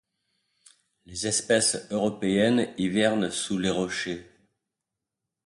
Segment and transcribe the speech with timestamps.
[1.05, 4.25] Les espèces européennes hivernent sous les rochers.